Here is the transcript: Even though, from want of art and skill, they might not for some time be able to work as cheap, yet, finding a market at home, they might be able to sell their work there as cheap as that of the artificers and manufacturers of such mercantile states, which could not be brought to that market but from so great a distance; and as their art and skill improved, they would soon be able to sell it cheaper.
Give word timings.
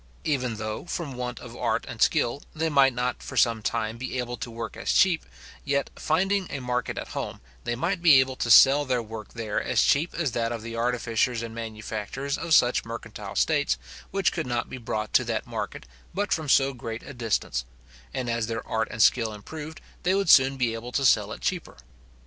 Even 0.23 0.55
though, 0.55 0.85
from 0.85 1.13
want 1.13 1.39
of 1.41 1.55
art 1.55 1.85
and 1.87 2.01
skill, 2.01 2.41
they 2.55 2.69
might 2.69 2.91
not 2.95 3.21
for 3.21 3.37
some 3.37 3.61
time 3.61 3.99
be 3.99 4.17
able 4.17 4.35
to 4.35 4.49
work 4.49 4.75
as 4.75 4.91
cheap, 4.91 5.23
yet, 5.63 5.91
finding 5.95 6.47
a 6.49 6.59
market 6.59 6.97
at 6.97 7.09
home, 7.09 7.39
they 7.65 7.75
might 7.75 8.01
be 8.01 8.19
able 8.19 8.35
to 8.35 8.49
sell 8.49 8.83
their 8.83 9.03
work 9.03 9.33
there 9.33 9.61
as 9.61 9.83
cheap 9.83 10.15
as 10.15 10.31
that 10.31 10.51
of 10.51 10.63
the 10.63 10.75
artificers 10.75 11.43
and 11.43 11.53
manufacturers 11.53 12.35
of 12.35 12.55
such 12.55 12.83
mercantile 12.83 13.35
states, 13.35 13.77
which 14.09 14.31
could 14.31 14.47
not 14.47 14.71
be 14.71 14.79
brought 14.79 15.13
to 15.13 15.23
that 15.23 15.45
market 15.45 15.85
but 16.15 16.33
from 16.33 16.49
so 16.49 16.73
great 16.73 17.03
a 17.03 17.13
distance; 17.13 17.63
and 18.11 18.27
as 18.27 18.47
their 18.47 18.67
art 18.67 18.87
and 18.89 19.03
skill 19.03 19.31
improved, 19.31 19.81
they 20.01 20.15
would 20.15 20.31
soon 20.31 20.57
be 20.57 20.73
able 20.73 20.91
to 20.91 21.05
sell 21.05 21.31
it 21.31 21.41
cheaper. 21.41 21.77